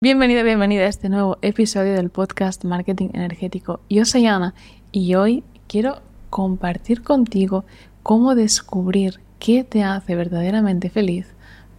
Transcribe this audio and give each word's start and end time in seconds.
Bienvenido, 0.00 0.44
bienvenida 0.44 0.84
a 0.84 0.88
este 0.88 1.08
nuevo 1.08 1.38
episodio 1.42 1.94
del 1.94 2.08
podcast 2.08 2.64
Marketing 2.64 3.08
Energético. 3.14 3.80
Yo 3.90 4.04
soy 4.04 4.26
Ana 4.26 4.54
y 4.92 5.16
hoy 5.16 5.42
quiero 5.66 6.02
compartir 6.30 7.02
contigo 7.02 7.64
cómo 8.04 8.36
descubrir 8.36 9.18
qué 9.40 9.64
te 9.64 9.82
hace 9.82 10.14
verdaderamente 10.14 10.88
feliz 10.88 11.26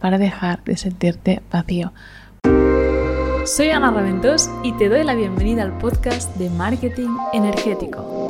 para 0.00 0.18
dejar 0.18 0.62
de 0.64 0.76
sentirte 0.76 1.40
vacío. 1.50 1.94
Soy 3.46 3.70
Ana 3.70 3.90
Raventós 3.90 4.50
y 4.62 4.72
te 4.72 4.90
doy 4.90 5.02
la 5.02 5.14
bienvenida 5.14 5.62
al 5.62 5.78
podcast 5.78 6.36
de 6.36 6.50
Marketing 6.50 7.16
Energético. 7.32 8.26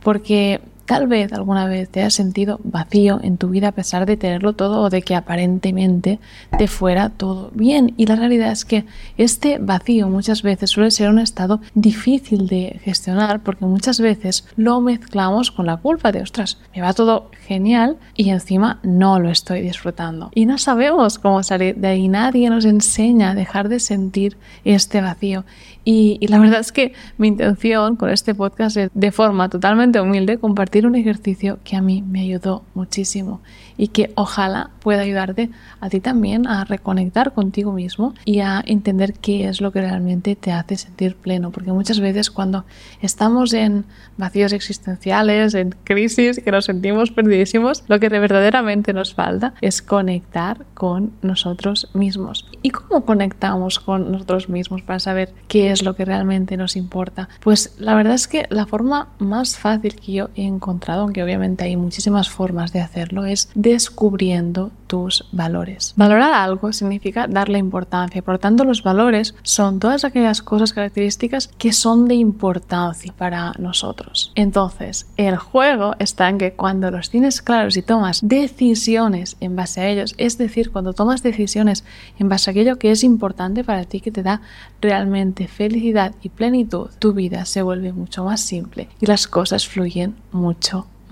Porque 0.00 0.60
Tal 0.92 1.06
vez 1.06 1.32
alguna 1.32 1.64
vez 1.64 1.88
te 1.88 2.02
has 2.02 2.12
sentido 2.12 2.60
vacío 2.64 3.18
en 3.22 3.38
tu 3.38 3.48
vida 3.48 3.68
a 3.68 3.72
pesar 3.72 4.04
de 4.04 4.18
tenerlo 4.18 4.52
todo 4.52 4.82
o 4.82 4.90
de 4.90 5.00
que 5.00 5.14
aparentemente 5.14 6.18
te 6.58 6.68
fuera 6.68 7.08
todo 7.08 7.50
bien. 7.54 7.94
Y 7.96 8.04
la 8.04 8.16
realidad 8.16 8.52
es 8.52 8.66
que 8.66 8.84
este 9.16 9.56
vacío 9.58 10.10
muchas 10.10 10.42
veces 10.42 10.68
suele 10.68 10.90
ser 10.90 11.08
un 11.08 11.18
estado 11.18 11.62
difícil 11.74 12.46
de 12.46 12.78
gestionar 12.84 13.42
porque 13.42 13.64
muchas 13.64 14.00
veces 14.00 14.46
lo 14.56 14.82
mezclamos 14.82 15.50
con 15.50 15.64
la 15.64 15.78
culpa 15.78 16.12
de, 16.12 16.20
ostras, 16.20 16.58
me 16.76 16.82
va 16.82 16.92
todo 16.92 17.30
genial 17.46 17.96
y 18.14 18.28
encima 18.28 18.78
no 18.82 19.18
lo 19.18 19.30
estoy 19.30 19.62
disfrutando. 19.62 20.30
Y 20.34 20.44
no 20.44 20.58
sabemos 20.58 21.18
cómo 21.18 21.42
salir 21.42 21.76
de 21.76 21.88
ahí. 21.88 22.08
Nadie 22.08 22.50
nos 22.50 22.66
enseña 22.66 23.30
a 23.30 23.34
dejar 23.34 23.70
de 23.70 23.80
sentir 23.80 24.36
este 24.62 25.00
vacío. 25.00 25.46
Y, 25.84 26.24
la 26.28 26.38
verdad 26.38 26.60
es 26.60 26.70
que 26.70 26.92
mi 27.18 27.28
intención 27.28 27.96
con 27.96 28.10
este 28.10 28.34
podcast 28.34 28.76
es 28.76 28.90
de 28.94 29.10
forma 29.10 29.48
totalmente 29.48 30.00
humilde 30.00 30.38
compartir 30.38 30.81
un 30.86 30.94
ejercicio 30.94 31.58
que 31.64 31.76
a 31.76 31.82
mí 31.82 32.02
me 32.02 32.20
ayudó 32.20 32.64
muchísimo 32.74 33.40
y 33.76 33.88
que 33.88 34.12
ojalá 34.14 34.70
pueda 34.80 35.02
ayudarte 35.02 35.50
a 35.80 35.88
ti 35.88 36.00
también 36.00 36.46
a 36.46 36.64
reconectar 36.64 37.32
contigo 37.32 37.72
mismo 37.72 38.14
y 38.24 38.40
a 38.40 38.62
entender 38.66 39.14
qué 39.14 39.48
es 39.48 39.60
lo 39.60 39.72
que 39.72 39.80
realmente 39.80 40.36
te 40.36 40.52
hace 40.52 40.76
sentir 40.76 41.16
pleno. 41.16 41.50
Porque 41.50 41.72
muchas 41.72 42.00
veces 42.00 42.30
cuando 42.30 42.64
estamos 43.00 43.52
en 43.52 43.84
vacíos 44.16 44.52
existenciales, 44.52 45.54
en 45.54 45.74
crisis, 45.84 46.40
que 46.44 46.52
nos 46.52 46.66
sentimos 46.66 47.10
perdidísimos, 47.10 47.84
lo 47.88 47.98
que 48.00 48.08
verdaderamente 48.08 48.92
nos 48.92 49.14
falta 49.14 49.54
es 49.60 49.82
conectar 49.82 50.64
con 50.74 51.12
nosotros 51.22 51.90
mismos. 51.94 52.46
¿Y 52.62 52.70
cómo 52.70 53.04
conectamos 53.04 53.78
con 53.78 54.12
nosotros 54.12 54.48
mismos 54.48 54.82
para 54.82 54.98
saber 54.98 55.32
qué 55.48 55.70
es 55.70 55.82
lo 55.82 55.94
que 55.94 56.04
realmente 56.04 56.56
nos 56.56 56.76
importa? 56.76 57.28
Pues 57.40 57.74
la 57.78 57.94
verdad 57.94 58.14
es 58.14 58.28
que 58.28 58.46
la 58.50 58.66
forma 58.66 59.08
más 59.18 59.56
fácil 59.56 59.96
que 59.96 60.12
yo 60.12 60.30
he 60.34 60.44
encontrado, 60.44 60.61
aunque 61.02 61.22
obviamente 61.22 61.64
hay 61.64 61.76
muchísimas 61.76 62.28
formas 62.28 62.72
de 62.72 62.80
hacerlo, 62.80 63.24
es 63.24 63.50
descubriendo 63.54 64.70
tus 64.86 65.26
valores. 65.32 65.94
Valorar 65.96 66.34
algo 66.34 66.72
significa 66.72 67.26
darle 67.26 67.58
importancia. 67.58 68.22
Por 68.22 68.34
lo 68.34 68.40
tanto, 68.40 68.64
los 68.64 68.82
valores 68.82 69.34
son 69.42 69.78
todas 69.78 70.04
aquellas 70.04 70.42
cosas, 70.42 70.72
características 70.72 71.48
que 71.58 71.72
son 71.72 72.06
de 72.08 72.14
importancia 72.14 73.12
para 73.16 73.52
nosotros. 73.58 74.32
Entonces, 74.34 75.06
el 75.16 75.36
juego 75.36 75.94
está 75.98 76.28
en 76.28 76.38
que 76.38 76.52
cuando 76.52 76.90
los 76.90 77.08
tienes 77.08 77.40
claros 77.40 77.76
y 77.76 77.82
tomas 77.82 78.20
decisiones 78.22 79.36
en 79.40 79.56
base 79.56 79.80
a 79.80 79.88
ellos, 79.88 80.14
es 80.18 80.36
decir, 80.36 80.70
cuando 80.70 80.92
tomas 80.92 81.22
decisiones 81.22 81.84
en 82.18 82.28
base 82.28 82.50
a 82.50 82.52
aquello 82.52 82.78
que 82.78 82.90
es 82.90 83.02
importante 83.02 83.64
para 83.64 83.84
ti, 83.84 84.00
que 84.00 84.12
te 84.12 84.22
da 84.22 84.42
realmente 84.80 85.48
felicidad 85.48 86.14
y 86.22 86.28
plenitud, 86.28 86.90
tu 86.98 87.14
vida 87.14 87.46
se 87.46 87.62
vuelve 87.62 87.92
mucho 87.92 88.24
más 88.24 88.40
simple 88.40 88.88
y 89.00 89.06
las 89.06 89.26
cosas 89.26 89.66
fluyen 89.66 90.14
mucho 90.32 90.51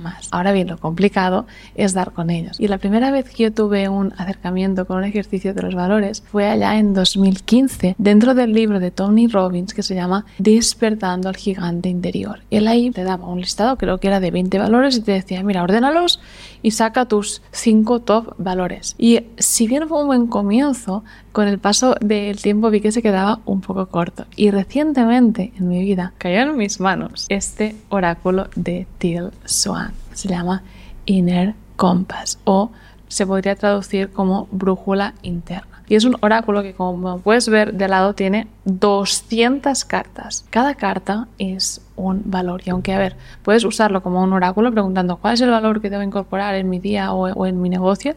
más. 0.01 0.29
Ahora 0.31 0.53
bien, 0.53 0.69
lo 0.69 0.79
complicado 0.79 1.47
es 1.75 1.93
dar 1.93 2.13
con 2.13 2.31
ellos. 2.31 2.59
Y 2.59 2.69
la 2.69 2.79
primera 2.79 3.11
vez 3.11 3.29
que 3.29 3.45
yo 3.45 3.53
tuve 3.53 3.89
un 3.89 4.13
acercamiento 4.17 4.87
con 4.87 4.99
un 4.99 5.05
ejercicio 5.05 5.55
de 5.55 5.63
los 5.63 5.75
valores 5.75 6.23
fue 6.31 6.47
allá 6.47 6.79
en 6.79 6.95
2015, 6.95 7.95
dentro 7.99 8.35
del 8.35 8.53
libro 8.53 8.81
de 8.81 8.91
Tony 8.91 9.29
Robbins 9.29 9.75
que 9.75 9.83
se 9.83 9.95
llama 9.95 10.25
Despertando 10.39 11.29
al 11.29 11.37
gigante 11.37 11.89
interior. 11.89 12.41
Él 12.51 12.67
ahí 12.67 12.91
te 12.91 13.05
daba 13.05 13.29
un 13.29 13.41
listado, 13.41 13.77
creo 13.77 13.99
que 13.99 14.09
era 14.09 14.21
de 14.21 14.31
20 14.31 14.59
valores, 14.59 14.97
y 14.97 15.03
te 15.03 15.13
decía, 15.13 15.43
mira, 15.43 15.63
ordénalos 15.63 16.21
y 16.63 16.73
saca 16.73 17.07
tus 17.07 17.43
5 17.53 18.01
top 18.01 18.35
valores. 18.39 18.95
Y 18.99 19.21
si 19.39 19.67
bien 19.67 19.89
fue 19.89 20.01
un 20.01 20.07
buen 20.07 20.27
comienzo, 20.27 21.05
con 21.33 21.49
el 21.49 21.59
paso 21.59 21.95
del 22.01 22.41
tiempo 22.41 22.71
vi 22.71 22.81
que 22.81 22.93
se 22.93 23.03
quedaba 23.03 23.41
un 23.45 23.61
poco 23.61 23.87
corto. 23.87 24.27
Y 24.37 24.51
recientemente 24.51 25.53
en 25.59 25.69
mi 25.69 25.81
vida 25.81 26.13
cayó 26.19 26.41
en 26.41 26.57
mis 26.57 26.81
manos 26.81 27.27
este 27.29 27.77
oráculo 27.89 28.49
de 28.57 28.87
Till 28.99 29.31
Swan. 29.45 29.93
Se 30.13 30.29
llama 30.29 30.63
Inner 31.07 31.55
Compass 31.77 32.39
o 32.45 32.71
se 33.09 33.27
podría 33.27 33.57
traducir 33.57 34.11
como 34.11 34.49
brújula 34.51 35.15
interna. 35.23 35.70
Y 35.91 35.97
es 35.97 36.05
un 36.05 36.17
oráculo 36.21 36.63
que 36.63 36.73
como 36.73 37.19
puedes 37.19 37.49
ver 37.49 37.75
de 37.75 37.89
lado 37.89 38.15
tiene 38.15 38.47
200 38.65 39.85
cartas. 39.85 40.47
Cada 40.49 40.77
carta 40.77 41.27
es 41.39 41.85
un 41.97 42.23
valor. 42.27 42.63
Y 42.65 42.71
aunque, 42.71 42.95
a 42.95 42.99
ver, 42.99 43.17
puedes 43.43 43.65
usarlo 43.65 44.01
como 44.01 44.23
un 44.23 44.33
oráculo 44.33 44.71
preguntando 44.71 45.17
cuál 45.17 45.35
es 45.35 45.41
el 45.41 45.51
valor 45.51 45.81
que 45.81 45.91
debo 45.91 46.05
incorporar 46.05 46.55
en 46.55 46.71
mi 46.71 46.79
día 46.79 47.13
o, 47.13 47.45
en 47.45 47.61
mi 47.61 47.69
negocio, 47.69 48.15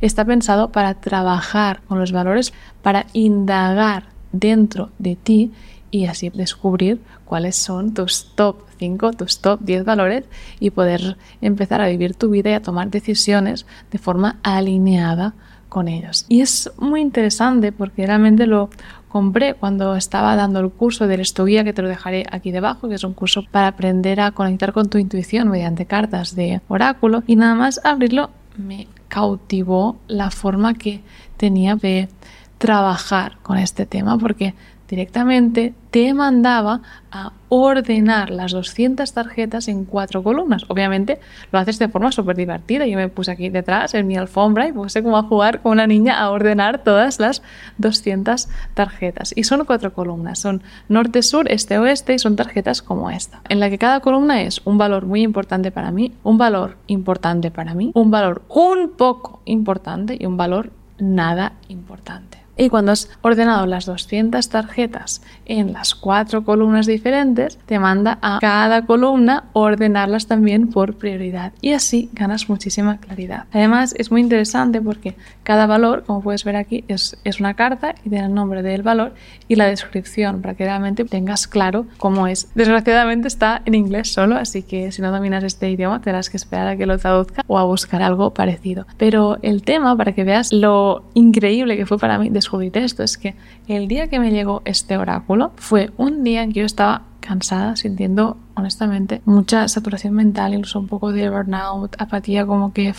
está 0.00 0.24
pensado 0.24 0.72
para 0.72 0.94
trabajar 0.94 1.82
con 1.86 2.00
los 2.00 2.10
valores, 2.10 2.52
para 2.82 3.06
indagar 3.12 4.06
dentro 4.32 4.90
de 4.98 5.14
ti 5.14 5.52
y 5.92 6.06
así 6.06 6.28
descubrir 6.30 7.00
cuáles 7.24 7.54
son 7.54 7.94
tus 7.94 8.34
top 8.34 8.62
5, 8.80 9.12
tus 9.12 9.38
top 9.38 9.60
10 9.60 9.84
valores 9.84 10.24
y 10.58 10.70
poder 10.70 11.16
empezar 11.40 11.82
a 11.82 11.86
vivir 11.86 12.16
tu 12.16 12.30
vida 12.30 12.50
y 12.50 12.54
a 12.54 12.62
tomar 12.62 12.90
decisiones 12.90 13.64
de 13.92 13.98
forma 13.98 14.40
alineada 14.42 15.34
con 15.72 15.88
ellos. 15.88 16.26
Y 16.28 16.42
es 16.42 16.70
muy 16.76 17.00
interesante 17.00 17.72
porque 17.72 18.06
realmente 18.06 18.46
lo 18.46 18.68
compré 19.08 19.54
cuando 19.54 19.96
estaba 19.96 20.36
dando 20.36 20.60
el 20.60 20.68
curso 20.68 21.06
del 21.06 21.20
Esto 21.20 21.46
Guía, 21.46 21.64
que 21.64 21.72
te 21.72 21.80
lo 21.80 21.88
dejaré 21.88 22.26
aquí 22.30 22.50
debajo, 22.50 22.90
que 22.90 22.96
es 22.96 23.04
un 23.04 23.14
curso 23.14 23.42
para 23.50 23.68
aprender 23.68 24.20
a 24.20 24.32
conectar 24.32 24.74
con 24.74 24.90
tu 24.90 24.98
intuición 24.98 25.48
mediante 25.48 25.86
cartas 25.86 26.36
de 26.36 26.60
oráculo. 26.68 27.22
Y 27.26 27.36
nada 27.36 27.54
más 27.54 27.80
abrirlo 27.84 28.28
me 28.58 28.86
cautivó 29.08 29.96
la 30.08 30.30
forma 30.30 30.74
que 30.74 31.00
tenía 31.38 31.74
de 31.74 32.10
trabajar 32.58 33.38
con 33.42 33.56
este 33.56 33.86
tema, 33.86 34.18
porque 34.18 34.54
directamente 34.88 35.74
te 35.90 36.14
mandaba 36.14 36.80
a 37.10 37.32
ordenar 37.48 38.30
las 38.30 38.52
200 38.52 39.12
tarjetas 39.12 39.68
en 39.68 39.84
cuatro 39.84 40.22
columnas. 40.22 40.64
Obviamente 40.68 41.20
lo 41.50 41.58
haces 41.58 41.78
de 41.78 41.88
forma 41.88 42.12
súper 42.12 42.36
divertida. 42.36 42.86
Yo 42.86 42.96
me 42.96 43.08
puse 43.08 43.30
aquí 43.30 43.50
detrás 43.50 43.94
en 43.94 44.06
mi 44.06 44.16
alfombra 44.16 44.66
y 44.68 44.72
puse 44.72 45.02
como 45.02 45.18
a 45.18 45.22
jugar 45.22 45.60
con 45.60 45.72
una 45.72 45.86
niña 45.86 46.18
a 46.18 46.30
ordenar 46.30 46.82
todas 46.82 47.20
las 47.20 47.42
200 47.78 48.48
tarjetas. 48.74 49.32
Y 49.36 49.44
son 49.44 49.64
cuatro 49.64 49.92
columnas. 49.92 50.38
Son 50.38 50.62
norte, 50.88 51.22
sur, 51.22 51.50
este, 51.50 51.78
oeste 51.78 52.14
y 52.14 52.18
son 52.18 52.36
tarjetas 52.36 52.80
como 52.80 53.10
esta. 53.10 53.42
En 53.48 53.60
la 53.60 53.68
que 53.68 53.78
cada 53.78 54.00
columna 54.00 54.42
es 54.42 54.62
un 54.64 54.78
valor 54.78 55.06
muy 55.06 55.22
importante 55.22 55.70
para 55.70 55.90
mí, 55.90 56.12
un 56.22 56.38
valor 56.38 56.76
importante 56.86 57.50
para 57.50 57.74
mí, 57.74 57.92
un 57.94 58.10
valor 58.10 58.42
un 58.48 58.92
poco 58.96 59.40
importante 59.44 60.16
y 60.18 60.26
un 60.26 60.36
valor 60.36 60.70
nada 60.98 61.52
importante. 61.68 62.41
Y 62.56 62.68
cuando 62.68 62.92
has 62.92 63.08
ordenado 63.22 63.66
las 63.66 63.86
200 63.86 64.48
tarjetas 64.48 65.22
en 65.46 65.72
las 65.72 65.94
cuatro 65.94 66.44
columnas 66.44 66.86
diferentes, 66.86 67.58
te 67.66 67.78
manda 67.78 68.18
a 68.20 68.38
cada 68.40 68.84
columna 68.84 69.44
ordenarlas 69.54 70.26
también 70.26 70.68
por 70.68 70.94
prioridad. 70.94 71.52
Y 71.60 71.72
así 71.72 72.10
ganas 72.12 72.48
muchísima 72.48 72.98
claridad. 72.98 73.44
Además, 73.52 73.94
es 73.96 74.10
muy 74.10 74.20
interesante 74.20 74.80
porque 74.80 75.16
cada 75.42 75.66
valor, 75.66 76.04
como 76.04 76.22
puedes 76.22 76.44
ver 76.44 76.56
aquí, 76.56 76.84
es, 76.88 77.16
es 77.24 77.40
una 77.40 77.54
carta 77.54 77.94
y 78.04 78.10
tiene 78.10 78.26
el 78.26 78.34
nombre 78.34 78.62
del 78.62 78.82
valor 78.82 79.14
y 79.48 79.56
la 79.56 79.66
descripción 79.66 80.42
para 80.42 80.54
que 80.54 80.64
realmente 80.64 81.04
tengas 81.04 81.46
claro 81.46 81.86
cómo 81.96 82.26
es. 82.26 82.48
Desgraciadamente 82.54 83.28
está 83.28 83.62
en 83.64 83.74
inglés 83.74 84.12
solo, 84.12 84.36
así 84.36 84.62
que 84.62 84.92
si 84.92 85.00
no 85.00 85.10
dominas 85.10 85.42
este 85.44 85.70
idioma 85.70 86.00
tendrás 86.00 86.30
que 86.30 86.36
esperar 86.36 86.68
a 86.68 86.76
que 86.76 86.86
lo 86.86 86.98
traduzca 86.98 87.42
o 87.46 87.58
a 87.58 87.64
buscar 87.64 88.02
algo 88.02 88.34
parecido. 88.34 88.86
Pero 88.98 89.38
el 89.42 89.62
tema, 89.62 89.96
para 89.96 90.12
que 90.12 90.24
veas 90.24 90.52
lo 90.52 91.04
increíble 91.14 91.76
que 91.76 91.86
fue 91.86 91.98
para 91.98 92.18
mí, 92.18 92.30
descubrir 92.42 92.76
esto 92.76 93.02
es 93.02 93.16
que 93.16 93.34
el 93.68 93.88
día 93.88 94.08
que 94.08 94.18
me 94.18 94.30
llegó 94.30 94.62
este 94.64 94.96
oráculo 94.96 95.52
fue 95.56 95.90
un 95.96 96.24
día 96.24 96.42
en 96.42 96.52
que 96.52 96.60
yo 96.60 96.66
estaba 96.66 97.02
cansada, 97.20 97.76
sintiendo 97.76 98.36
honestamente 98.54 99.22
mucha 99.24 99.66
saturación 99.68 100.14
mental, 100.14 100.54
incluso 100.54 100.80
un 100.80 100.88
poco 100.88 101.12
de 101.12 101.30
burnout, 101.30 101.94
apatía, 101.98 102.44
como 102.44 102.72
que 102.72 102.94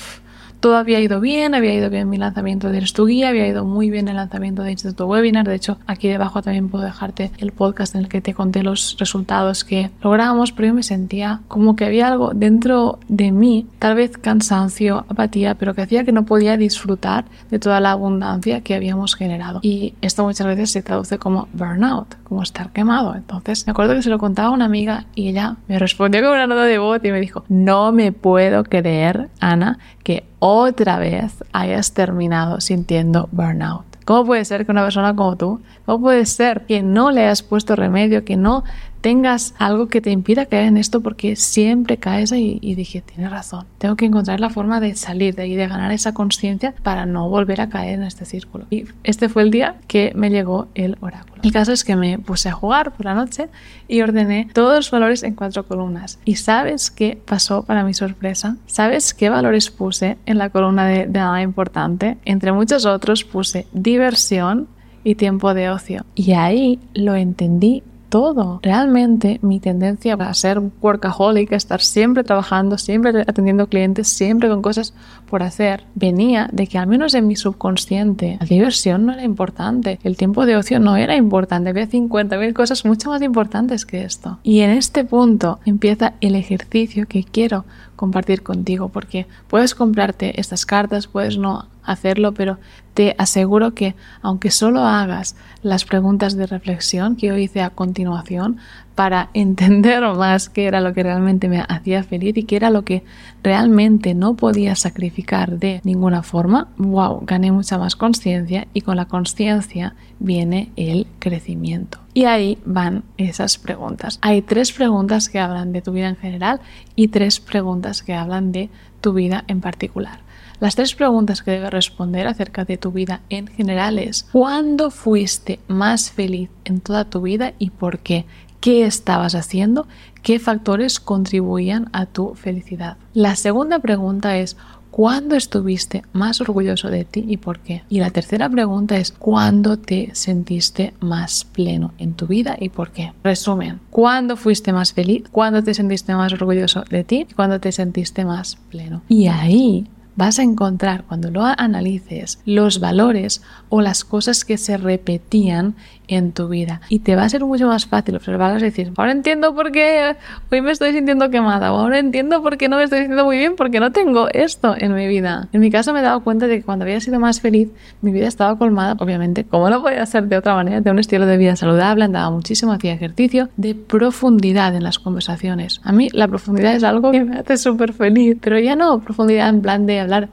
todo 0.64 0.78
había 0.78 1.02
ido 1.02 1.20
bien, 1.20 1.56
había 1.56 1.74
ido 1.74 1.90
bien 1.90 2.10
mi 2.10 2.18
lanzamiento 2.18 2.70
de 2.70 2.82
tu 2.84 3.06
guía, 3.06 3.28
había 3.28 3.46
ido 3.46 3.66
muy 3.66 3.90
bien 3.90 4.08
el 4.08 4.16
lanzamiento 4.16 4.64
de 4.64 4.72
Instituto 4.72 5.08
Webinar. 5.08 5.46
De 5.46 5.56
hecho, 5.56 5.78
aquí 5.88 6.08
debajo 6.08 6.42
también 6.42 6.70
puedo 6.70 6.86
dejarte 6.86 7.34
el 7.38 7.52
podcast 7.52 7.96
en 7.96 8.04
el 8.04 8.08
que 8.08 8.22
te 8.22 8.34
conté 8.34 8.64
los 8.64 8.96
resultados 8.98 9.66
que 9.66 9.92
logramos, 10.02 10.54
pero 10.54 10.70
yo 10.70 10.74
me 10.74 10.84
sentía 10.84 11.42
como 11.50 11.76
que 11.76 11.84
había 11.84 12.08
algo 12.08 12.32
dentro 12.34 13.00
de 13.10 13.34
mí, 13.34 13.68
tal 13.78 13.96
vez 13.96 14.18
cansancio, 14.18 15.06
apatía, 15.10 15.56
pero 15.56 15.74
que 15.74 15.82
hacía 15.82 16.06
que 16.06 16.14
no 16.14 16.24
podía 16.26 16.56
disfrutar 16.56 17.26
de 17.52 17.60
toda 17.60 17.82
la 17.82 17.92
abundancia 17.92 18.62
que 18.62 18.74
habíamos 18.74 19.16
generado. 19.16 19.60
Y 19.64 19.96
esto 20.00 20.24
muchas 20.24 20.48
veces 20.48 20.72
se 20.72 20.82
traduce 20.82 21.18
como 21.18 21.50
burnout, 21.52 22.16
como 22.24 22.42
estar 22.42 22.72
quemado. 22.72 23.16
Entonces, 23.16 23.68
me 23.68 23.72
acuerdo 23.72 23.96
que 23.96 24.02
se 24.02 24.10
lo 24.10 24.18
contaba 24.18 24.48
a 24.48 24.52
una 24.52 24.64
amiga 24.64 25.08
y 25.14 25.28
ella 25.28 25.58
me 25.68 25.78
respondió 25.78 26.22
con 26.22 26.32
una 26.32 26.48
nota 26.48 26.64
de 26.64 26.78
voz 26.78 27.02
y 27.04 27.12
me 27.12 27.20
dijo, 27.20 27.44
no 27.50 27.92
me 27.92 28.14
puedo 28.14 28.64
creer, 28.64 29.28
Ana, 29.42 29.78
que 30.04 30.24
otra 30.46 31.00
vez 31.00 31.42
hayas 31.54 31.94
terminado 31.94 32.60
sintiendo 32.60 33.30
burnout. 33.32 33.86
¿Cómo 34.04 34.26
puede 34.26 34.44
ser 34.44 34.66
que 34.66 34.74
una 34.74 34.84
persona 34.84 35.16
como 35.16 35.38
tú, 35.38 35.62
cómo 35.86 36.02
puede 36.02 36.26
ser 36.26 36.66
que 36.66 36.84
no 36.84 37.12
le 37.12 37.22
hayas 37.22 37.44
puesto 37.44 37.78
remedio, 37.78 38.26
que 38.26 38.36
no 38.36 38.66
tengas 39.04 39.54
algo 39.60 39.90
que 39.90 40.00
te 40.00 40.12
impida 40.12 40.46
caer 40.46 40.64
en 40.64 40.78
esto 40.78 41.02
porque 41.02 41.36
siempre 41.36 41.98
caes 41.98 42.32
ahí 42.32 42.58
y 42.62 42.76
dije, 42.76 43.02
tienes 43.02 43.30
razón, 43.30 43.66
tengo 43.78 43.98
que 43.98 44.06
encontrar 44.06 44.40
la 44.40 44.50
forma 44.50 44.80
de 44.80 44.96
salir 44.96 45.36
de 45.36 45.44
ahí, 45.44 45.56
de 45.58 45.68
ganar 45.68 45.92
esa 45.92 46.14
conciencia 46.14 46.74
para 46.84 47.06
no 47.06 47.28
volver 47.28 47.60
a 47.60 47.68
caer 47.68 47.96
en 47.96 48.04
este 48.04 48.24
círculo. 48.24 48.66
Y 48.70 48.86
este 49.04 49.28
fue 49.28 49.42
el 49.42 49.52
día 49.52 49.76
que 49.88 50.14
me 50.16 50.30
llegó 50.30 50.70
el 50.74 50.96
oráculo. 51.02 51.42
El 51.44 51.52
caso 51.52 51.74
es 51.74 51.84
que 51.84 51.98
me 51.98 52.18
puse 52.18 52.48
a 52.48 52.54
jugar 52.54 52.94
por 52.94 53.06
la 53.06 53.14
noche 53.14 53.50
y 53.90 54.02
ordené 54.02 54.48
todos 54.54 54.78
los 54.78 54.92
valores 54.92 55.24
en 55.24 55.36
cuatro 55.36 55.68
columnas. 55.68 56.18
¿Y 56.24 56.38
sabes 56.38 56.90
qué 56.90 57.20
pasó 57.26 57.64
para 57.64 57.84
mi 57.84 57.94
sorpresa? 57.94 58.56
¿Sabes 58.68 59.14
qué 59.14 59.30
valores 59.30 59.70
puse 59.70 60.18
en 60.26 60.38
la 60.38 60.50
columna 60.50 60.88
de, 60.88 61.08
de 61.08 61.20
nada 61.20 61.42
importante? 61.42 62.18
Entre 62.24 62.54
muchos 62.54 62.86
otros 62.86 63.26
puse 63.26 63.68
diversión, 63.74 64.70
y 65.04 65.16
tiempo 65.16 65.54
de 65.54 65.70
ocio. 65.70 66.06
Y 66.16 66.32
ahí 66.32 66.80
lo 66.94 67.16
entendí 67.16 67.84
todo. 68.14 68.60
Realmente 68.62 69.40
mi 69.42 69.60
tendencia 69.60 70.14
a 70.14 70.34
ser 70.36 70.62
workaholic, 70.84 71.52
a 71.52 71.56
estar 71.56 71.82
siempre 71.82 72.24
trabajando, 72.24 72.78
siempre 72.78 73.22
atendiendo 73.22 73.66
clientes, 73.66 74.08
siempre 74.08 74.50
con 74.50 74.62
cosas 74.62 74.94
por 75.28 75.42
hacer, 75.42 75.86
venía 75.96 76.48
de 76.52 76.68
que 76.68 76.78
al 76.78 76.86
menos 76.86 77.16
en 77.16 77.26
mi 77.26 77.36
subconsciente 77.36 78.38
la 78.40 78.46
diversión 78.46 79.08
no 79.08 79.14
era 79.14 79.24
importante, 79.24 79.98
el 80.04 80.16
tiempo 80.16 80.46
de 80.46 80.58
ocio 80.58 80.80
no 80.80 80.96
era 80.96 81.16
importante, 81.16 81.72
había 81.72 81.90
50.000 81.90 82.54
cosas 82.54 82.86
mucho 82.86 83.10
más 83.10 83.24
importantes 83.24 83.84
que 83.84 84.04
esto. 84.04 84.38
Y 84.44 84.60
en 84.60 84.70
este 84.70 85.06
punto 85.06 85.60
empieza 85.66 86.14
el 86.22 86.36
ejercicio 86.36 87.08
que 87.08 87.24
quiero 87.24 87.66
compartir 87.96 88.44
contigo, 88.44 88.90
porque 88.90 89.26
puedes 89.48 89.74
comprarte 89.74 90.40
estas 90.40 90.68
cartas, 90.68 91.08
puedes 91.08 91.40
no 91.40 91.73
hacerlo, 91.84 92.34
pero 92.34 92.60
te 92.94 93.16
aseguro 93.18 93.74
que 93.74 93.96
aunque 94.22 94.52
solo 94.52 94.82
hagas 94.82 95.36
las 95.64 95.86
preguntas 95.86 96.36
de 96.36 96.46
reflexión 96.46 97.16
que 97.16 97.28
yo 97.28 97.38
hice 97.38 97.62
a 97.62 97.72
continuación 97.72 98.58
para 98.96 99.30
entender 99.34 100.04
más 100.16 100.50
qué 100.50 100.66
era 100.66 100.82
lo 100.82 100.94
que 100.94 101.04
realmente 101.04 101.50
me 101.50 101.64
hacía 101.68 102.04
feliz 102.04 102.38
y 102.38 102.44
qué 102.44 102.56
era 102.56 102.70
lo 102.70 102.84
que 102.84 103.04
realmente 103.42 104.14
no 104.14 104.36
podía 104.36 104.76
sacrificar 104.76 105.58
de 105.58 105.82
ninguna 105.84 106.24
forma, 106.24 106.68
wow, 106.78 107.22
gané 107.26 107.52
mucha 107.52 107.78
más 107.78 107.96
conciencia 107.96 108.68
y 108.74 108.82
con 108.82 108.98
la 108.98 109.06
conciencia 109.06 109.96
viene 110.20 110.72
el 110.76 111.08
crecimiento. 111.20 112.00
Y 112.14 112.26
ahí 112.26 112.60
van 112.64 113.04
esas 113.18 113.58
preguntas. 113.58 114.20
Hay 114.22 114.44
tres 114.44 114.72
preguntas 114.72 115.30
que 115.30 115.40
hablan 115.40 115.74
de 115.74 115.82
tu 115.82 115.92
vida 115.92 116.10
en 116.10 116.16
general 116.16 116.62
y 116.96 117.08
tres 117.08 117.40
preguntas 117.40 118.04
que 118.04 118.14
hablan 118.14 118.52
de 118.52 118.70
tu 119.04 119.14
vida 119.14 119.44
en 119.48 119.62
particular. 119.62 120.20
Las 120.60 120.76
tres 120.76 120.96
preguntas 120.96 121.44
que 121.44 121.52
debes 121.52 121.72
responder 121.72 122.26
acerca 122.26 122.64
de 122.64 122.78
tu 122.78 122.92
vida 122.92 123.22
en 123.30 123.48
general 123.48 124.00
es 124.00 124.24
¿cuándo 124.32 124.90
fuiste 124.92 125.60
más 125.68 126.10
feliz 126.10 126.50
en 126.64 126.80
toda 126.80 127.04
tu 127.06 127.22
vida 127.22 127.54
y 127.60 127.70
por 127.70 128.00
qué? 128.00 128.26
¿Qué 128.62 128.86
estabas 128.86 129.36
haciendo? 129.36 129.88
¿Qué 130.22 130.40
factores 130.40 131.02
contribuían 131.02 131.90
a 131.92 132.06
tu 132.06 132.34
felicidad? 132.34 132.96
La 133.14 133.36
segunda 133.36 133.80
pregunta 133.80 134.38
es 134.38 134.56
¿Cuándo 134.94 135.36
estuviste 135.36 136.04
más 136.14 136.40
orgulloso 136.40 136.92
de 136.92 137.04
ti 137.04 137.26
y 137.28 137.38
por 137.38 137.58
qué? 137.58 137.82
Y 137.90 138.00
la 138.00 138.12
tercera 138.12 138.48
pregunta 138.48 138.96
es 138.96 139.12
¿cuándo 139.12 139.78
te 139.78 140.12
sentiste 140.14 140.94
más 141.00 141.46
pleno 141.46 141.96
en 141.98 142.14
tu 142.14 142.28
vida 142.28 142.56
y 142.60 142.70
por 142.70 142.92
qué? 142.92 143.12
Resumen, 143.24 143.80
¿cuándo 143.90 144.38
fuiste 144.38 144.72
más 144.72 144.94
feliz? 144.94 145.24
¿Cuándo 145.32 145.64
te 145.64 145.74
sentiste 145.74 146.14
más 146.14 146.32
orgulloso 146.32 146.84
de 146.92 147.04
ti? 147.04 147.26
¿Y 147.28 147.34
cuándo 147.34 147.60
te 147.60 147.72
sentiste 147.72 148.24
más 148.24 148.58
pleno? 148.70 149.02
Y 149.10 149.26
ahí 149.30 149.88
vas 150.16 150.40
a 150.40 150.44
encontrar 150.44 151.04
cuando 151.04 151.32
lo 151.32 151.44
analices 151.44 152.40
los 152.46 152.80
valores 152.80 153.42
o 153.70 153.82
las 153.82 154.04
cosas 154.04 154.46
que 154.46 154.58
se 154.58 154.78
repetían 154.78 155.76
en 156.08 156.32
tu 156.32 156.48
vida. 156.48 156.82
Y 156.90 157.00
te 157.00 157.16
va 157.16 157.24
a 157.24 157.30
ser 157.30 157.46
mucho 157.46 157.68
más 157.68 157.86
fácil 157.86 158.16
observarlas 158.16 158.62
y 158.62 158.66
decir, 158.66 158.92
ahora 158.98 159.12
entiendo 159.12 159.56
por 159.56 159.72
qué 159.72 160.16
hoy 160.52 160.62
me 160.62 160.72
estoy 160.72 160.92
sintiendo 160.92 161.30
quemada, 161.30 161.74
o 161.74 161.78
ahora 161.78 162.00
entiendo 162.00 162.42
por 162.44 162.58
qué 162.58 162.70
no 162.70 162.78
me 162.78 162.84
estoy 162.84 163.00
sintiendo 163.00 163.26
muy 163.26 163.38
bien, 163.38 163.56
porque 163.56 163.80
no 163.80 163.92
tengo 163.92 164.28
esto 164.30 164.76
en 164.78 164.94
mi 164.94 165.08
vida. 165.08 165.48
En 165.54 165.62
mi 165.62 165.72
caso 165.72 165.94
me 165.94 166.00
he 166.00 166.04
dado 166.04 166.22
cuenta 166.24 166.48
de 166.48 166.58
que 166.58 166.64
cuando 166.64 166.84
había 166.84 167.00
sido 167.00 167.20
más 167.20 167.42
feliz, 167.42 167.70
mi 168.02 168.12
vida 168.12 168.28
estaba 168.28 168.58
colmada, 168.58 168.96
obviamente, 169.00 169.46
como 169.46 169.70
no 169.70 169.82
podía 169.82 170.06
ser 170.06 170.28
de 170.28 170.38
otra 170.38 170.56
manera, 170.56 170.82
de 170.82 170.92
un 170.92 171.00
estilo 171.00 171.26
de 171.26 171.38
vida 171.38 171.56
saludable, 171.56 172.04
andaba 172.04 172.30
muchísimo, 172.30 172.74
hacía 172.74 172.94
ejercicio, 172.94 173.50
de 173.58 173.76
profundidad 173.76 174.76
en 174.76 174.84
las 174.84 175.00
conversaciones. 175.00 175.82
A 175.84 175.92
mí 175.92 176.10
la 176.12 176.28
profundidad 176.28 176.76
es 176.76 176.84
algo 176.84 177.12
que 177.12 177.24
me 177.24 177.38
hace 177.38 177.58
súper 177.58 177.94
feliz, 177.94 178.38
pero 178.42 178.60
ya 178.60 178.76
no 178.76 179.00
profundidad 179.00 179.50
en 179.50 179.62
plan 179.62 179.86
de 179.86 180.00
hablar 180.04 180.30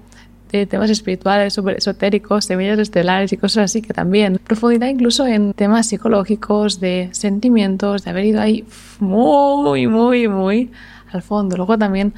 de 0.52 0.66
temas 0.66 0.90
espirituales, 0.90 1.54
súper 1.54 1.76
esotéricos, 1.76 2.44
semillas 2.44 2.78
estelares 2.78 3.32
y 3.32 3.36
cosas 3.36 3.64
así 3.64 3.82
que 3.82 3.94
también. 3.94 4.38
Profundidad 4.44 4.88
incluso 4.88 5.26
en 5.26 5.52
temas 5.52 5.86
psicológicos, 5.86 6.80
de 6.80 7.08
sentimientos, 7.12 8.04
de 8.04 8.10
haber 8.10 8.24
ido 8.24 8.40
ahí 8.40 8.64
muy, 8.98 9.86
muy, 9.86 10.28
muy 10.28 10.70
al 11.12 11.22
fondo. 11.22 11.56
Luego 11.56 11.78
también 11.78 12.14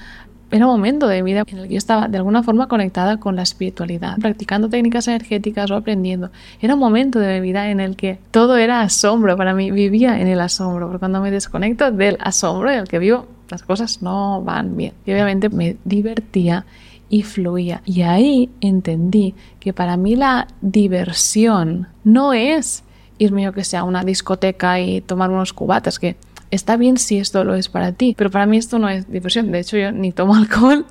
era 0.50 0.66
un 0.66 0.72
momento 0.72 1.08
de 1.08 1.22
vida 1.22 1.44
en 1.46 1.58
el 1.58 1.68
que 1.68 1.74
yo 1.74 1.78
estaba 1.78 2.08
de 2.08 2.18
alguna 2.18 2.42
forma 2.42 2.68
conectada 2.68 3.18
con 3.18 3.36
la 3.36 3.42
espiritualidad, 3.42 4.18
practicando 4.18 4.68
técnicas 4.68 5.08
energéticas 5.08 5.70
o 5.70 5.76
aprendiendo. 5.76 6.30
Era 6.60 6.74
un 6.74 6.80
momento 6.80 7.18
de 7.18 7.40
mi 7.40 7.48
vida 7.48 7.70
en 7.70 7.80
el 7.80 7.96
que 7.96 8.18
todo 8.30 8.58
era 8.58 8.82
asombro 8.82 9.36
para 9.36 9.54
mí, 9.54 9.70
vivía 9.70 10.20
en 10.20 10.28
el 10.28 10.40
asombro, 10.40 10.86
porque 10.86 10.98
cuando 10.98 11.22
me 11.22 11.30
desconecto 11.30 11.90
del 11.90 12.18
asombro 12.20 12.70
en 12.70 12.80
el 12.80 12.88
que 12.88 12.98
vivo, 12.98 13.26
las 13.48 13.62
cosas 13.62 14.02
no 14.02 14.42
van 14.42 14.76
bien. 14.76 14.92
Y 15.06 15.12
obviamente 15.12 15.48
me 15.48 15.76
divertía 15.84 16.66
y 17.12 17.22
fluía. 17.24 17.82
Y 17.84 18.02
ahí 18.02 18.48
entendí 18.62 19.34
que 19.60 19.74
para 19.74 19.98
mí 19.98 20.16
la 20.16 20.48
diversión 20.62 21.88
no 22.04 22.32
es 22.32 22.84
irme 23.18 23.42
yo 23.42 23.52
que 23.52 23.64
sea 23.64 23.80
a 23.80 23.84
una 23.84 24.02
discoteca 24.02 24.80
y 24.80 25.02
tomar 25.02 25.30
unos 25.30 25.52
cubatas, 25.52 25.98
que 25.98 26.16
está 26.50 26.78
bien 26.78 26.96
si 26.96 27.18
esto 27.18 27.44
lo 27.44 27.54
es 27.54 27.68
para 27.68 27.92
ti, 27.92 28.14
pero 28.16 28.30
para 28.30 28.46
mí 28.46 28.56
esto 28.56 28.78
no 28.78 28.88
es 28.88 29.12
diversión. 29.12 29.52
De 29.52 29.60
hecho, 29.60 29.76
yo 29.76 29.92
ni 29.92 30.10
tomo 30.12 30.34
alcohol, 30.36 30.86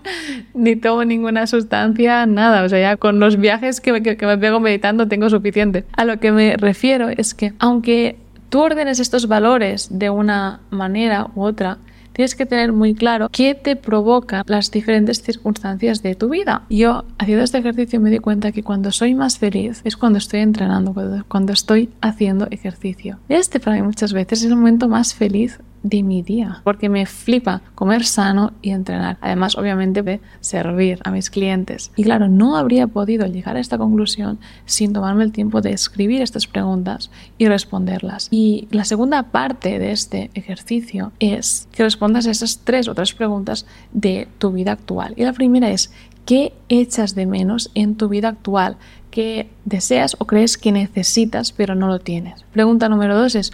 ni 0.53 0.75
tomo 0.75 1.03
ninguna 1.03 1.47
sustancia, 1.47 2.27
nada. 2.27 2.63
O 2.63 2.69
sea, 2.69 2.79
ya 2.79 2.97
con 2.97 3.19
los 3.19 3.37
viajes 3.37 3.81
que 3.81 3.91
me, 3.91 4.03
que 4.03 4.25
me 4.27 4.37
pego 4.37 4.59
meditando 4.59 5.07
tengo 5.07 5.27
suficiente. 5.27 5.85
A 5.97 6.05
lo 6.05 6.19
que 6.19 6.31
me 6.31 6.55
refiero 6.55 7.09
es 7.09 7.33
que 7.33 7.53
aunque 7.57 8.17
tú 8.49 8.59
ordenes 8.61 8.99
estos 8.99 9.27
valores 9.27 9.87
de 9.89 10.11
una 10.11 10.59
manera 10.69 11.31
u 11.33 11.41
otra, 11.41 11.79
tienes 12.13 12.35
que 12.35 12.45
tener 12.45 12.71
muy 12.71 12.93
claro 12.93 13.29
qué 13.31 13.55
te 13.55 13.75
provoca 13.75 14.43
las 14.45 14.71
diferentes 14.71 15.21
circunstancias 15.21 16.03
de 16.03 16.15
tu 16.15 16.29
vida. 16.29 16.63
Yo, 16.69 17.05
haciendo 17.17 17.43
este 17.43 17.57
ejercicio, 17.59 17.99
me 17.99 18.09
di 18.09 18.19
cuenta 18.19 18.51
que 18.51 18.63
cuando 18.63 18.91
soy 18.91 19.15
más 19.15 19.37
feliz 19.37 19.81
es 19.83 19.97
cuando 19.97 20.17
estoy 20.17 20.41
entrenando, 20.41 20.93
cuando 21.27 21.53
estoy 21.53 21.89
haciendo 22.01 22.47
ejercicio. 22.51 23.19
Este 23.29 23.59
para 23.59 23.75
mí 23.75 23.81
muchas 23.81 24.13
veces 24.13 24.43
es 24.43 24.49
el 24.49 24.55
momento 24.55 24.87
más 24.87 25.13
feliz 25.13 25.59
de 25.83 26.03
mi 26.03 26.21
día, 26.21 26.61
porque 26.63 26.89
me 26.89 27.05
flipa 27.05 27.61
comer 27.75 28.05
sano 28.05 28.53
y 28.61 28.71
entrenar. 28.71 29.17
Además, 29.21 29.57
obviamente, 29.57 30.03
de 30.03 30.21
servir 30.39 30.99
a 31.03 31.11
mis 31.11 31.29
clientes. 31.29 31.91
Y 31.95 32.03
claro, 32.03 32.27
no 32.27 32.55
habría 32.55 32.87
podido 32.87 33.25
llegar 33.25 33.55
a 33.55 33.59
esta 33.59 33.77
conclusión 33.77 34.39
sin 34.65 34.93
tomarme 34.93 35.23
el 35.23 35.31
tiempo 35.31 35.61
de 35.61 35.71
escribir 35.71 36.21
estas 36.21 36.47
preguntas 36.47 37.09
y 37.37 37.47
responderlas. 37.47 38.27
Y 38.31 38.67
la 38.71 38.85
segunda 38.85 39.23
parte 39.23 39.79
de 39.79 39.91
este 39.91 40.29
ejercicio 40.33 41.11
es 41.19 41.67
que 41.71 41.83
respondas 41.83 42.27
a 42.27 42.31
esas 42.31 42.59
tres 42.63 42.87
otras 42.87 43.13
preguntas 43.13 43.65
de 43.91 44.27
tu 44.37 44.51
vida 44.51 44.73
actual. 44.73 45.13
Y 45.17 45.23
la 45.23 45.33
primera 45.33 45.69
es, 45.69 45.91
¿qué 46.25 46.53
echas 46.69 47.15
de 47.15 47.25
menos 47.25 47.71
en 47.73 47.95
tu 47.95 48.09
vida 48.09 48.29
actual? 48.29 48.77
¿Qué 49.09 49.49
deseas 49.65 50.15
o 50.19 50.25
crees 50.25 50.57
que 50.57 50.71
necesitas 50.71 51.51
pero 51.51 51.75
no 51.75 51.87
lo 51.87 51.99
tienes? 51.99 52.45
Pregunta 52.53 52.87
número 52.87 53.17
dos 53.17 53.35
es, 53.35 53.51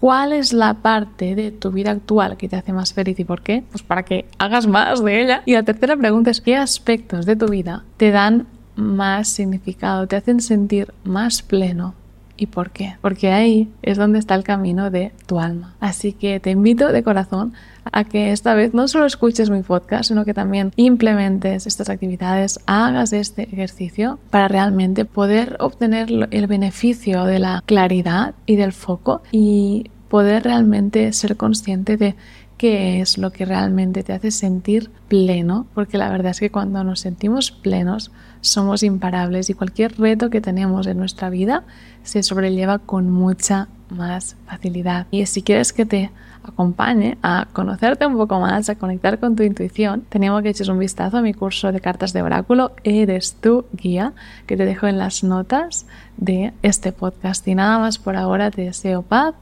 ¿Cuál 0.00 0.32
es 0.32 0.52
la 0.52 0.74
parte 0.74 1.34
de 1.34 1.50
tu 1.50 1.72
vida 1.72 1.90
actual 1.90 2.36
que 2.36 2.48
te 2.48 2.56
hace 2.56 2.72
más 2.72 2.94
feliz 2.94 3.18
y 3.18 3.24
por 3.24 3.42
qué? 3.42 3.64
Pues 3.70 3.82
para 3.82 4.04
que 4.04 4.26
hagas 4.38 4.66
más 4.66 5.02
de 5.02 5.22
ella. 5.22 5.42
Y 5.44 5.54
la 5.54 5.64
tercera 5.64 5.96
pregunta 5.96 6.30
es, 6.30 6.40
¿qué 6.40 6.56
aspectos 6.56 7.26
de 7.26 7.34
tu 7.34 7.48
vida 7.48 7.84
te 7.96 8.12
dan 8.12 8.46
más 8.76 9.28
significado, 9.28 10.06
te 10.06 10.14
hacen 10.14 10.40
sentir 10.40 10.94
más 11.02 11.42
pleno? 11.42 11.94
¿Y 12.40 12.46
por 12.46 12.70
qué? 12.70 12.96
Porque 13.02 13.32
ahí 13.32 13.68
es 13.82 13.98
donde 13.98 14.20
está 14.20 14.36
el 14.36 14.44
camino 14.44 14.90
de 14.90 15.10
tu 15.26 15.40
alma. 15.40 15.74
Así 15.80 16.12
que 16.12 16.38
te 16.38 16.50
invito 16.50 16.92
de 16.92 17.02
corazón 17.02 17.52
a 17.90 18.04
que 18.04 18.30
esta 18.30 18.54
vez 18.54 18.74
no 18.74 18.86
solo 18.86 19.06
escuches 19.06 19.50
mi 19.50 19.62
podcast, 19.62 20.04
sino 20.08 20.24
que 20.24 20.34
también 20.34 20.72
implementes 20.76 21.66
estas 21.66 21.90
actividades, 21.90 22.60
hagas 22.66 23.12
este 23.12 23.42
ejercicio 23.42 24.20
para 24.30 24.46
realmente 24.46 25.04
poder 25.04 25.56
obtener 25.58 26.28
el 26.30 26.46
beneficio 26.46 27.24
de 27.24 27.40
la 27.40 27.64
claridad 27.66 28.34
y 28.46 28.54
del 28.54 28.72
foco 28.72 29.20
y 29.32 29.90
poder 30.08 30.44
realmente 30.44 31.12
ser 31.12 31.36
consciente 31.36 31.96
de 31.96 32.14
qué 32.58 33.00
es 33.00 33.16
lo 33.16 33.30
que 33.30 33.46
realmente 33.46 34.02
te 34.02 34.12
hace 34.12 34.30
sentir 34.30 34.90
pleno, 35.08 35.66
porque 35.74 35.96
la 35.96 36.10
verdad 36.10 36.32
es 36.32 36.40
que 36.40 36.50
cuando 36.50 36.84
nos 36.84 37.00
sentimos 37.00 37.50
plenos 37.50 38.10
somos 38.40 38.82
imparables 38.82 39.48
y 39.48 39.54
cualquier 39.54 39.98
reto 39.98 40.28
que 40.28 40.40
tenemos 40.40 40.86
en 40.86 40.98
nuestra 40.98 41.30
vida 41.30 41.64
se 42.02 42.22
sobrelleva 42.22 42.78
con 42.78 43.10
mucha 43.10 43.68
más 43.90 44.36
facilidad. 44.46 45.06
Y 45.10 45.24
si 45.26 45.42
quieres 45.42 45.72
que 45.72 45.86
te 45.86 46.10
acompañe 46.42 47.18
a 47.22 47.46
conocerte 47.52 48.06
un 48.06 48.16
poco 48.16 48.40
más, 48.40 48.68
a 48.68 48.76
conectar 48.76 49.18
con 49.18 49.36
tu 49.36 49.42
intuición, 49.42 50.04
tenemos 50.08 50.42
que 50.42 50.50
eches 50.50 50.68
un 50.68 50.78
vistazo 50.78 51.18
a 51.18 51.22
mi 51.22 51.34
curso 51.34 51.72
de 51.72 51.80
cartas 51.80 52.12
de 52.12 52.22
oráculo, 52.22 52.72
Eres 52.84 53.34
tu 53.34 53.66
guía, 53.72 54.12
que 54.46 54.56
te 54.56 54.64
dejo 54.64 54.86
en 54.86 54.98
las 54.98 55.24
notas 55.24 55.86
de 56.16 56.52
este 56.62 56.92
podcast. 56.92 57.46
Y 57.48 57.54
nada 57.54 57.78
más 57.78 57.98
por 57.98 58.16
ahora, 58.16 58.50
te 58.50 58.62
deseo 58.62 59.02
paz, 59.02 59.34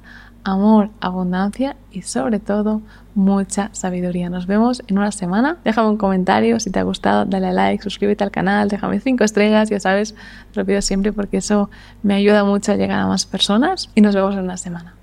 amor, 0.47 0.91
abundancia 1.01 1.77
y 1.91 2.03
sobre 2.03 2.39
todo 2.39 2.81
mucha 3.15 3.71
sabiduría. 3.73 4.31
Nos 4.31 4.47
vemos 4.47 4.83
en 4.87 4.99
una 4.99 5.11
semana. 5.11 5.59
Déjame 5.65 5.89
un 5.89 5.97
comentario 5.97 6.61
si 6.61 6.71
te 6.71 6.79
ha 6.79 6.83
gustado, 6.85 7.25
dale 7.25 7.49
a 7.49 7.53
like, 7.53 7.83
suscríbete 7.83 8.23
al 8.23 8.31
canal, 8.31 8.69
déjame 8.69 9.01
cinco 9.01 9.25
estrellas, 9.25 9.69
ya 9.71 9.81
sabes, 9.81 10.15
lo 10.55 10.65
pido 10.65 10.81
siempre 10.83 11.13
porque 11.13 11.39
eso 11.39 11.69
me 12.03 12.15
ayuda 12.15 12.45
mucho 12.45 12.73
a 12.73 12.77
llegar 12.77 13.01
a 13.01 13.07
más 13.07 13.27
personas 13.27 13.91
y 13.95 14.01
nos 14.01 14.15
vemos 14.15 14.35
en 14.35 14.45
una 14.45 14.57
semana. 14.57 14.96